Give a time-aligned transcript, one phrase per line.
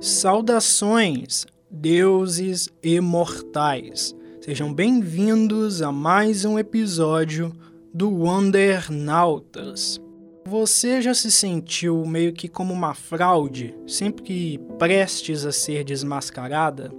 [0.00, 4.16] Saudações, deuses imortais.
[4.40, 7.52] Sejam bem-vindos a mais um episódio
[7.92, 10.00] do Wondernautas.
[10.46, 16.90] Você já se sentiu meio que como uma fraude, sempre que prestes a ser desmascarada?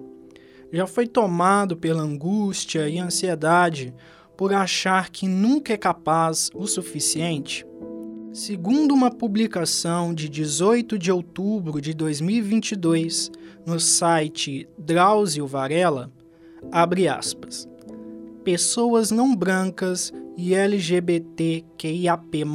[0.71, 3.95] Já foi tomado pela angústia e ansiedade
[4.37, 7.65] por achar que nunca é capaz o suficiente?
[8.33, 13.29] Segundo uma publicação de 18 de outubro de 2022
[13.65, 16.09] no site Drauzio Varela,
[16.71, 17.67] abre aspas,
[18.41, 22.45] pessoas não brancas e LGBTQIAP+,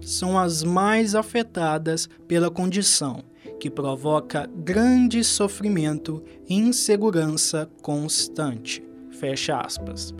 [0.00, 3.24] são as mais afetadas pela condição,
[3.58, 8.84] que provoca grande sofrimento e insegurança constante.
[9.10, 10.14] Fecha aspas.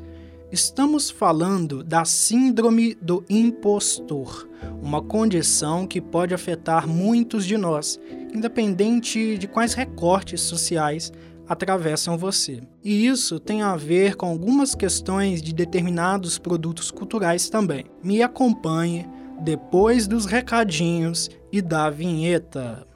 [0.52, 4.46] Estamos falando da Síndrome do Impostor,
[4.82, 7.98] uma condição que pode afetar muitos de nós,
[8.34, 11.10] independente de quais recortes sociais
[11.48, 12.60] atravessam você.
[12.84, 17.86] E isso tem a ver com algumas questões de determinados produtos culturais também.
[18.04, 19.08] Me acompanhe
[19.40, 22.86] depois dos recadinhos e da vinheta.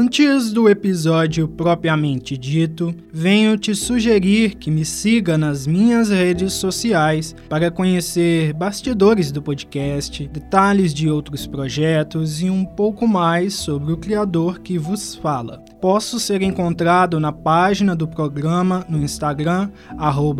[0.00, 7.34] Antes do episódio propriamente dito, venho te sugerir que me siga nas minhas redes sociais
[7.48, 13.96] para conhecer bastidores do podcast, detalhes de outros projetos e um pouco mais sobre o
[13.96, 15.64] criador que vos fala.
[15.80, 19.70] Posso ser encontrado na página do programa no Instagram,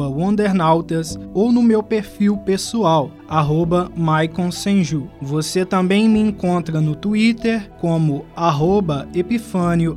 [0.08, 3.88] Wondernautas, ou no meu perfil pessoal, arroba
[4.50, 5.08] Senju.
[5.22, 9.96] Você também me encontra no Twitter como arroba Epifânio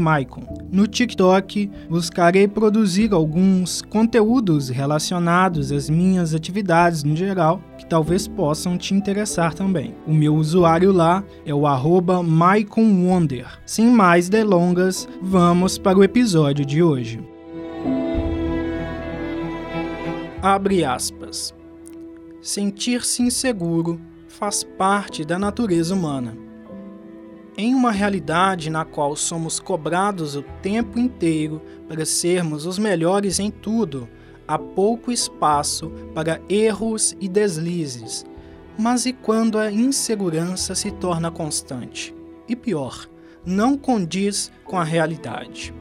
[0.00, 0.42] Maicon.
[0.72, 8.76] No TikTok, buscarei produzir alguns conteúdos relacionados às minhas atividades no geral, que talvez possam
[8.76, 9.94] te interessar também.
[10.04, 13.46] O meu usuário lá é o arroba Wonder.
[13.64, 17.20] Sem mais delongas, vamos para o episódio de hoje.
[20.42, 21.54] Abre aspas.
[22.42, 26.36] Sentir-se inseguro faz parte da natureza humana.
[27.56, 33.50] Em uma realidade na qual somos cobrados o tempo inteiro para sermos os melhores em
[33.50, 34.08] tudo,
[34.46, 38.24] há pouco espaço para erros e deslizes.
[38.78, 42.14] Mas e quando a insegurança se torna constante?
[42.48, 43.08] E pior,
[43.44, 45.74] não condiz com a realidade.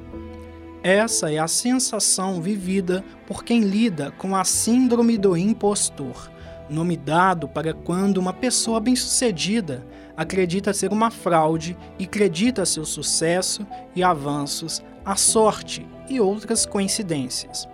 [0.81, 6.29] Essa é a sensação vivida por quem lida com a síndrome do impostor
[6.69, 9.85] nome dado para quando uma pessoa bem-sucedida
[10.17, 13.65] acredita ser uma fraude e acredita seu sucesso
[13.95, 17.67] e avanços à sorte e outras coincidências.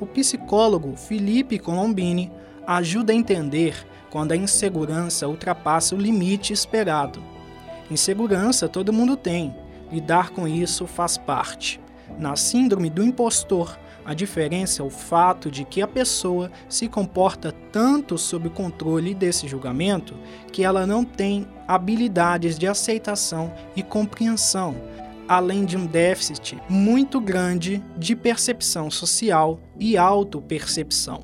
[0.00, 2.32] O psicólogo Felipe Colombini
[2.66, 7.22] ajuda a entender quando a insegurança ultrapassa o limite esperado.
[7.90, 9.54] Insegurança todo mundo tem,
[9.92, 11.78] lidar com isso faz parte.
[12.18, 17.52] Na síndrome do impostor, a diferença é o fato de que a pessoa se comporta
[17.70, 20.14] tanto sob o controle desse julgamento
[20.50, 24.74] que ela não tem habilidades de aceitação e compreensão,
[25.30, 31.22] além de um déficit muito grande de percepção social e autopercepção.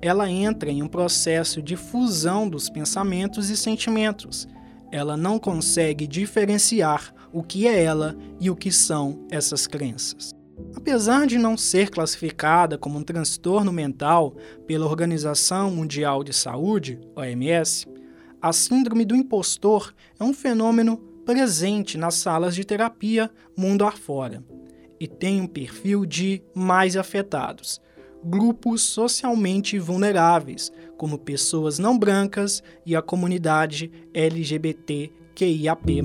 [0.00, 4.48] Ela entra em um processo de fusão dos pensamentos e sentimentos.
[4.90, 10.30] Ela não consegue diferenciar o que é ela e o que são essas crenças.
[10.74, 17.86] Apesar de não ser classificada como um transtorno mental pela Organização Mundial de Saúde, OMS,
[18.40, 24.42] a síndrome do impostor é um fenômeno presente nas salas de terapia mundo afora
[25.00, 27.80] e tem um perfil de mais afetados,
[28.24, 36.02] grupos socialmente vulneráveis, como pessoas não brancas e a comunidade LGBTQIAP+.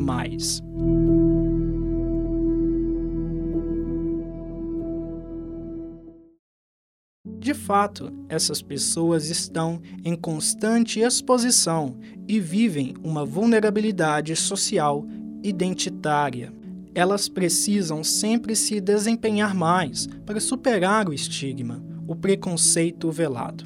[7.69, 15.05] Fato, essas pessoas estão em constante exposição e vivem uma vulnerabilidade social
[15.43, 16.51] identitária.
[16.95, 23.65] Elas precisam sempre se desempenhar mais para superar o estigma, o preconceito velado.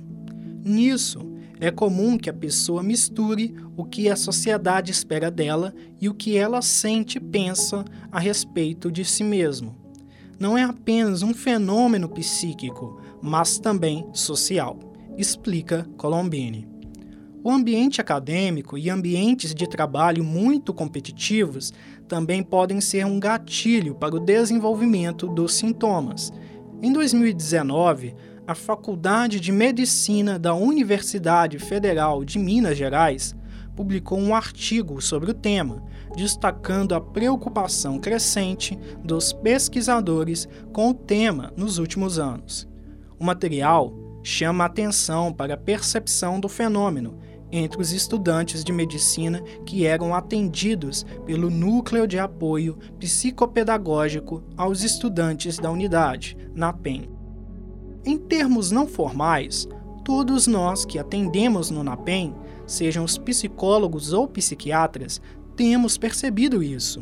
[0.66, 1.26] Nisso,
[1.58, 6.36] é comum que a pessoa misture o que a sociedade espera dela e o que
[6.36, 9.74] ela sente e pensa a respeito de si mesmo.
[10.38, 14.78] Não é apenas um fenômeno psíquico, mas também social,
[15.18, 16.68] explica Colombini.
[17.42, 21.72] O ambiente acadêmico e ambientes de trabalho muito competitivos
[22.06, 26.34] também podem ser um gatilho para o desenvolvimento dos sintomas.
[26.82, 28.14] Em 2019,
[28.46, 33.34] a Faculdade de Medicina da Universidade Federal de Minas Gerais
[33.74, 35.82] publicou um artigo sobre o tema,
[36.14, 42.73] destacando a preocupação crescente dos pesquisadores com o tema nos últimos anos.
[43.24, 47.18] O material chama atenção para a percepção do fenômeno
[47.54, 55.58] entre os estudantes de medicina que eram atendidos pelo Núcleo de Apoio Psicopedagógico aos Estudantes
[55.58, 57.10] da Unidade, na PEN.
[58.04, 59.70] Em termos não formais,
[60.04, 62.36] todos nós que atendemos no NAPEM,
[62.68, 65.22] sejam os psicólogos ou psiquiatras,
[65.56, 67.02] temos percebido isso.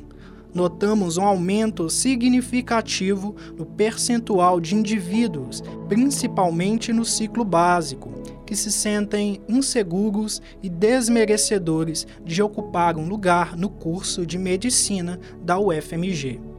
[0.53, 8.11] Notamos um aumento significativo no percentual de indivíduos, principalmente no ciclo básico,
[8.45, 15.57] que se sentem inseguros e desmerecedores de ocupar um lugar no curso de medicina da
[15.57, 16.50] UFMG.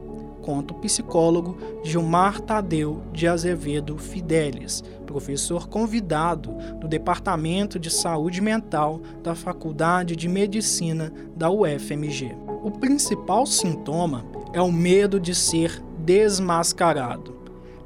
[0.43, 9.01] Conta o psicólogo Gilmar Tadeu de Azevedo Fidelis, professor convidado do Departamento de Saúde Mental
[9.23, 12.35] da Faculdade de Medicina da UFMG.
[12.61, 17.43] O principal sintoma é o medo de ser desmascarado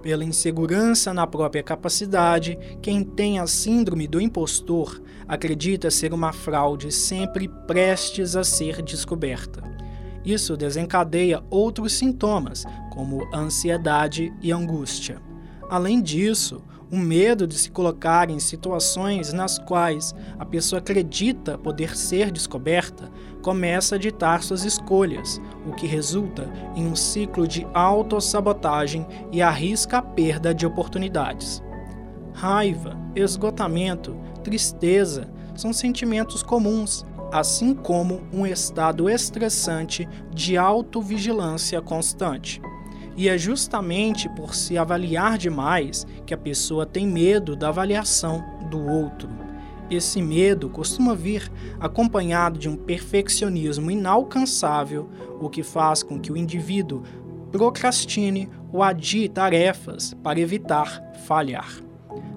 [0.08, 6.94] pela insegurança na própria capacidade, quem tem a síndrome do impostor acredita ser uma fraude
[6.94, 9.77] sempre prestes a ser descoberta.
[10.28, 15.22] Isso desencadeia outros sintomas, como ansiedade e angústia.
[15.70, 21.96] Além disso, o medo de se colocar em situações nas quais a pessoa acredita poder
[21.96, 23.10] ser descoberta
[23.42, 30.00] começa a ditar suas escolhas, o que resulta em um ciclo de autossabotagem e arrisca
[30.00, 31.64] a perda de oportunidades.
[32.34, 42.62] Raiva, esgotamento, tristeza são sentimentos comuns, assim como um estado estressante de autovigilância constante.
[43.16, 48.80] E é justamente por se avaliar demais que a pessoa tem medo da avaliação do
[48.80, 49.28] outro.
[49.90, 55.10] Esse medo costuma vir acompanhado de um perfeccionismo inalcançável,
[55.40, 57.04] o que faz com que o indivíduo
[57.52, 61.82] procrastine ou adie tarefas para evitar falhar.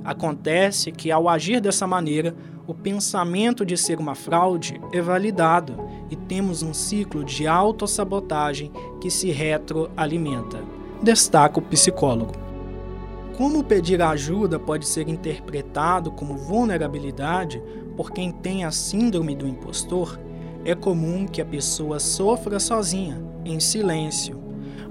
[0.04, 2.34] Acontece que, ao agir dessa maneira,
[2.70, 5.76] o pensamento de ser uma fraude é validado
[6.08, 8.70] e temos um ciclo de autossabotagem
[9.00, 10.62] que se retroalimenta.
[11.02, 12.32] Destaca o psicólogo.
[13.36, 17.60] Como pedir ajuda pode ser interpretado como vulnerabilidade
[17.96, 20.16] por quem tem a síndrome do impostor,
[20.64, 24.40] é comum que a pessoa sofra sozinha, em silêncio.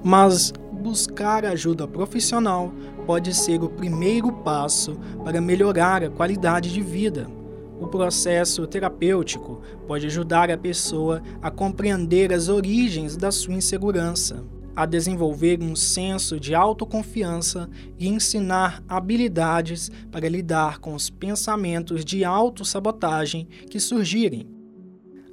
[0.04, 2.72] Mas buscar ajuda profissional
[3.06, 7.39] pode ser o primeiro passo para melhorar a qualidade de vida
[7.80, 14.44] o processo terapêutico pode ajudar a pessoa a compreender as origens da sua insegurança,
[14.76, 17.68] a desenvolver um senso de autoconfiança
[17.98, 24.46] e ensinar habilidades para lidar com os pensamentos de autossabotagem que surgirem.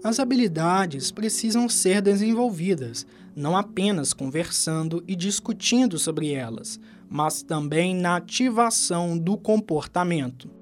[0.03, 3.05] As habilidades precisam ser desenvolvidas,
[3.35, 6.79] não apenas conversando e discutindo sobre elas,
[7.09, 10.56] mas também na ativação do comportamento.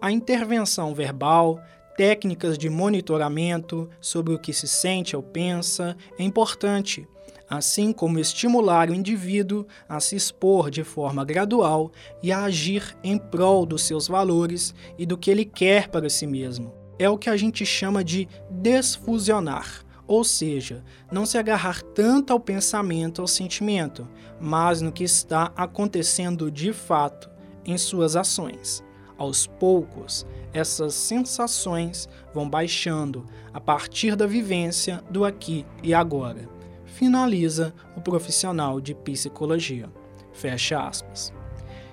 [0.00, 1.60] A intervenção verbal,
[1.96, 7.08] técnicas de monitoramento sobre o que se sente ou pensa é importante,
[7.50, 11.90] assim como estimular o indivíduo a se expor de forma gradual
[12.22, 16.28] e a agir em prol dos seus valores e do que ele quer para si
[16.28, 16.72] mesmo.
[16.96, 19.84] É o que a gente chama de desfusionar.
[20.06, 24.08] Ou seja, não se agarrar tanto ao pensamento, ao sentimento,
[24.40, 27.28] mas no que está acontecendo de fato
[27.64, 28.86] em suas ações.
[29.18, 36.48] Aos poucos, essas sensações vão baixando a partir da vivência do aqui e agora.
[36.84, 39.90] Finaliza o profissional de psicologia.
[40.32, 41.32] Fecha aspas.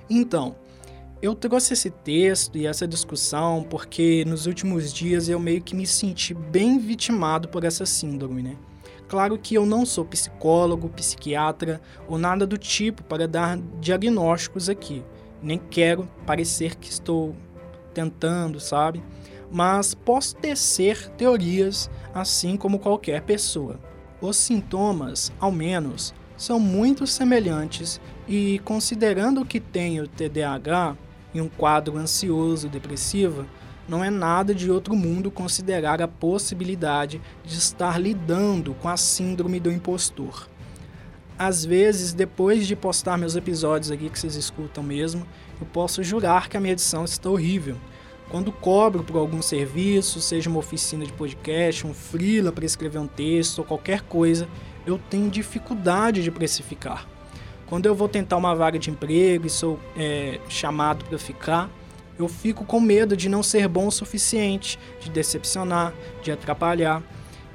[0.08, 0.56] Então,
[1.20, 5.88] eu trouxe esse texto e essa discussão porque nos últimos dias eu meio que me
[5.88, 8.56] senti bem vitimado por essa síndrome, né?
[9.08, 15.04] Claro que eu não sou psicólogo, psiquiatra ou nada do tipo para dar diagnósticos aqui
[15.46, 17.36] nem quero parecer que estou
[17.94, 19.04] tentando, sabe?
[19.52, 23.80] Mas posso tecer teorias assim como qualquer pessoa.
[24.20, 30.98] Os sintomas, ao menos, são muito semelhantes e, considerando que tenho TDAH
[31.32, 33.46] e um quadro ansioso depressivo,
[33.88, 39.60] não é nada de outro mundo considerar a possibilidade de estar lidando com a síndrome
[39.60, 40.50] do impostor
[41.38, 45.26] às vezes, depois de postar meus episódios aqui que vocês escutam mesmo,
[45.60, 47.76] eu posso jurar que a minha edição está horrível.
[48.30, 53.08] Quando cobro por algum serviço, seja uma oficina de podcast, um freela para escrever um
[53.08, 54.48] texto ou qualquer coisa,
[54.86, 57.08] eu tenho dificuldade de precificar.
[57.68, 61.70] Quando eu vou tentar uma vaga de emprego e sou é, chamado para ficar,
[62.18, 67.04] eu fico com medo de não ser bom o suficiente, de decepcionar, de atrapalhar.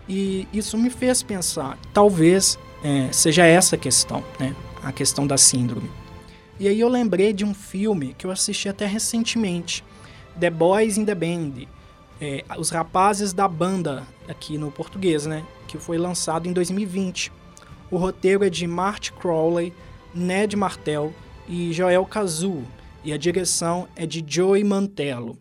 [0.08, 4.54] E isso me fez pensar, talvez é, seja essa a questão, né?
[4.82, 5.90] A questão da síndrome.
[6.58, 9.84] E aí eu lembrei de um filme que eu assisti até recentemente,
[10.38, 11.66] The Boys in the Band,
[12.20, 15.44] é, Os Rapazes da Banda, aqui no português, né?
[15.66, 17.32] Que foi lançado em 2020.
[17.90, 19.72] O roteiro é de Marty Crowley,
[20.14, 21.12] Ned Martel
[21.48, 22.62] e Joel Kazu,
[23.02, 25.38] e a direção é de Joey Mantello.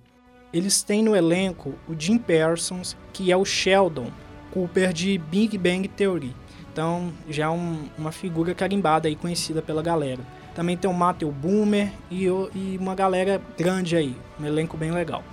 [0.51, 4.12] Eles têm no elenco o Jim Parsons, que é o Sheldon
[4.51, 6.36] Cooper de Big Bang Theory.
[6.72, 10.20] Então, já é um, uma figura carimbada e conhecida pela galera.
[10.54, 15.24] Também tem o Matthew Boomer e, e uma galera grande aí, um elenco bem legal.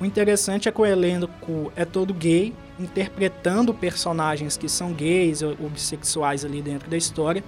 [0.00, 5.70] O interessante é que o elenco é todo gay, interpretando personagens que são gays ou
[5.70, 7.42] bissexuais ali dentro da história,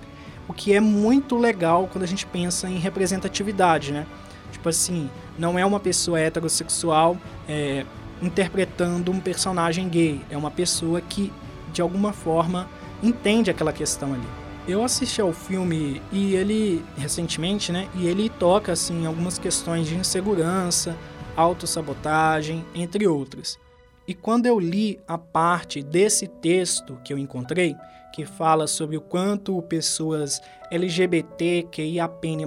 [0.49, 4.07] o que é muito legal quando a gente pensa em representatividade, né?
[4.51, 7.85] Tipo assim, não é uma pessoa heterossexual é,
[8.23, 11.31] interpretando um personagem gay, é uma pessoa que
[11.71, 12.67] de alguma forma
[13.03, 14.29] entende aquela questão ali.
[14.67, 17.89] Eu assisti ao filme e ele recentemente, né?
[17.95, 20.95] E ele toca assim algumas questões de insegurança,
[21.35, 23.59] autossabotagem, entre outras.
[24.07, 27.77] E quando eu li a parte desse texto que eu encontrei,
[28.13, 30.41] que fala sobre o quanto pessoas
[30.71, 32.45] LGBTQIAPN+,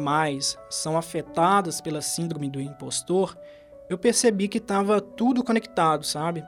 [0.69, 3.37] são afetadas pela síndrome do impostor,
[3.89, 6.43] eu percebi que estava tudo conectado, sabe?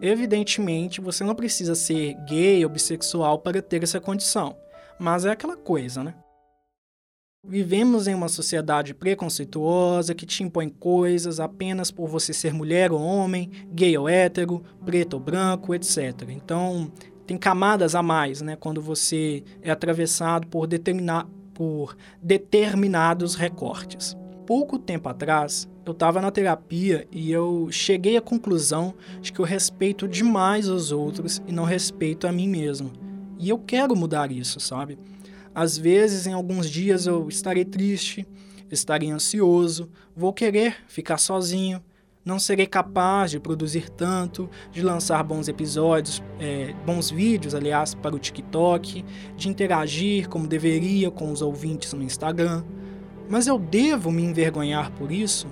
[0.00, 4.56] Evidentemente, você não precisa ser gay ou bissexual para ter essa condição,
[4.98, 6.14] mas é aquela coisa, né?
[7.42, 13.00] Vivemos em uma sociedade preconceituosa que te impõe coisas apenas por você ser mulher ou
[13.00, 16.28] homem, gay ou hétero, preto ou branco, etc.
[16.28, 16.92] Então,
[17.26, 24.19] tem camadas a mais, né, quando você é atravessado por, determinar, por determinados recortes.
[24.50, 29.44] Pouco tempo atrás, eu estava na terapia e eu cheguei à conclusão de que eu
[29.44, 32.90] respeito demais os outros e não respeito a mim mesmo.
[33.38, 34.98] E eu quero mudar isso, sabe?
[35.54, 38.26] Às vezes, em alguns dias, eu estarei triste,
[38.68, 41.80] estarei ansioso, vou querer ficar sozinho,
[42.24, 48.16] não serei capaz de produzir tanto, de lançar bons episódios, é, bons vídeos, aliás, para
[48.16, 49.04] o TikTok,
[49.36, 52.64] de interagir como deveria com os ouvintes no Instagram.
[53.30, 55.46] Mas eu devo me envergonhar por isso?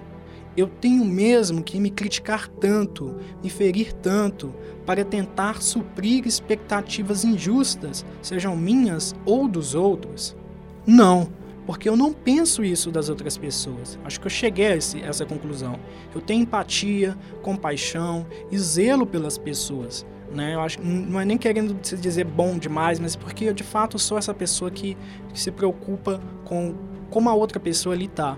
[0.57, 4.53] Eu tenho mesmo que me criticar tanto, me ferir tanto,
[4.85, 10.37] para tentar suprir expectativas injustas, sejam minhas ou dos outros?
[10.85, 11.29] Não,
[11.65, 13.97] porque eu não penso isso das outras pessoas.
[14.03, 15.79] Acho que eu cheguei a esse, essa conclusão.
[16.13, 20.05] Eu tenho empatia, compaixão e zelo pelas pessoas.
[20.35, 20.55] Né?
[20.55, 23.99] Eu acho, não é nem querendo se dizer bom demais, mas porque eu de fato
[23.99, 24.97] sou essa pessoa que,
[25.33, 26.75] que se preocupa com
[27.11, 28.37] como a outra pessoa ali está.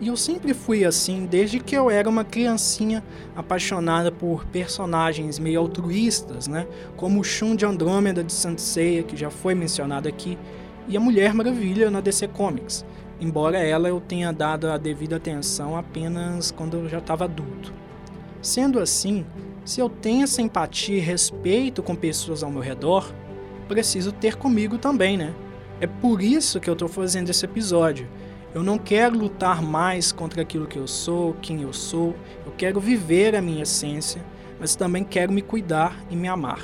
[0.00, 3.04] E eu sempre fui assim desde que eu era uma criancinha
[3.36, 6.66] apaixonada por personagens meio altruístas, né?
[6.96, 10.36] Como o Shun de Andrômeda de Saint Seiya, que já foi mencionado aqui,
[10.88, 12.84] e a Mulher Maravilha na DC Comics,
[13.20, 17.72] embora ela eu tenha dado a devida atenção apenas quando eu já estava adulto.
[18.40, 19.24] Sendo assim,
[19.64, 23.14] se eu tenho essa empatia e respeito com pessoas ao meu redor,
[23.68, 25.32] preciso ter comigo também, né?
[25.80, 28.08] É por isso que eu estou fazendo esse episódio
[28.54, 32.14] eu não quero lutar mais contra aquilo que eu sou, quem eu sou.
[32.44, 34.22] Eu quero viver a minha essência,
[34.60, 36.60] mas também quero me cuidar e me amar.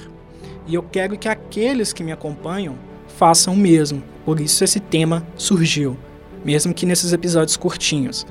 [0.67, 2.77] E eu quero que aqueles que me acompanham
[3.17, 4.03] façam o mesmo.
[4.23, 5.97] Por isso esse tema surgiu,
[6.45, 8.27] mesmo que nesses episódios curtinhos.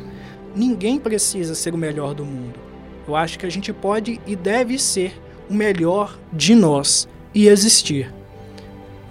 [0.56, 2.60] Ninguém precisa ser o melhor do mundo.
[3.08, 5.20] Eu acho que a gente pode e deve ser
[5.50, 8.14] o melhor de nós e existir.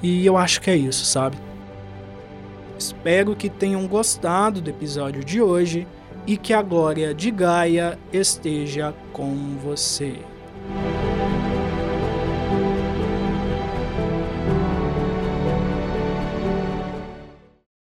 [0.00, 1.36] E eu acho que é isso, sabe?
[2.78, 5.86] Espero que tenham gostado do episódio de hoje
[6.26, 10.16] e que a glória de Gaia esteja com você.